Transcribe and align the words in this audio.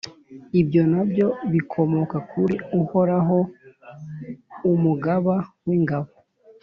Ibyo 0.61 0.81
na 0.91 1.01
byo 1.09 1.27
bikomoka 1.53 2.17
kuri 2.31 2.55
Uhoraho, 2.79 3.37
Umugaba 4.73 5.35
w’ingabo, 5.67 6.11